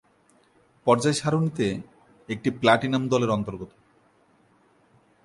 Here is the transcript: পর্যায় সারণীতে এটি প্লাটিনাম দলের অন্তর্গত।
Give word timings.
পর্যায় 0.87 1.17
সারণীতে 1.21 1.67
এটি 2.29 2.49
প্লাটিনাম 2.61 3.03
দলের 3.09 3.31
অন্তর্গত। 3.37 3.71